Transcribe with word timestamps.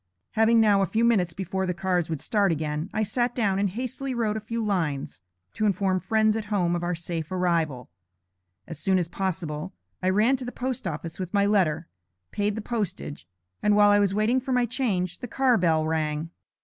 Having 0.31 0.59
now 0.59 0.81
a 0.81 0.87
few 0.87 1.05
minutes 1.05 1.31
before 1.31 1.67
the 1.67 1.75
cars 1.75 2.09
would 2.09 2.21
start 2.21 2.51
again, 2.51 2.89
I 2.91 3.03
sat 3.03 3.35
down 3.35 3.59
and 3.59 3.69
hastily 3.69 4.15
wrote 4.15 4.35
a 4.35 4.39
few 4.39 4.65
lines, 4.65 5.21
to 5.53 5.67
inform 5.67 5.99
friends 5.99 6.35
at 6.35 6.45
home 6.45 6.75
of 6.75 6.81
our 6.81 6.95
safe 6.95 7.31
arrival. 7.31 7.87
As 8.65 8.79
soon 8.79 8.97
as 8.97 9.07
possible, 9.07 9.75
I 10.01 10.09
ran 10.09 10.37
to 10.37 10.45
the 10.45 10.51
post 10.51 10.87
office 10.87 11.19
with 11.19 11.35
my 11.35 11.45
letter, 11.45 11.85
paid 12.31 12.55
the 12.55 12.63
postage, 12.63 13.27
and 13.61 13.75
while 13.75 13.91
I 13.91 13.99
was 13.99 14.11
waiting 14.11 14.39
for 14.41 14.51
my 14.51 14.65
change, 14.65 15.19
the 15.19 15.27
car 15.27 15.55
bell 15.55 15.85
rang. 15.85 16.31